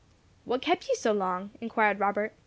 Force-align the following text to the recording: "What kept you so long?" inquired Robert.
"What 0.45 0.63
kept 0.63 0.89
you 0.89 0.95
so 0.95 1.11
long?" 1.11 1.51
inquired 1.61 1.99
Robert. 1.99 2.33